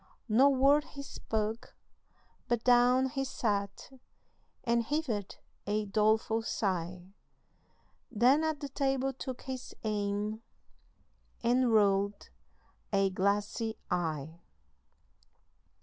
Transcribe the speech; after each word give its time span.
No 0.27 0.49
word 0.49 0.83
he 0.95 1.03
spake, 1.03 1.67
but 2.47 2.63
down 2.63 3.09
he 3.09 3.23
sat, 3.23 3.91
And 4.63 4.81
heaved 4.81 5.27
a 5.67 5.85
doleful 5.85 6.41
sigh, 6.41 7.11
Then 8.09 8.43
at 8.43 8.61
the 8.61 8.69
table 8.69 9.13
took 9.13 9.43
his 9.43 9.75
aim 9.83 10.41
And 11.43 11.71
rolled 11.71 12.31
a 12.91 13.11
glassy 13.11 13.77
eye. 13.91 14.41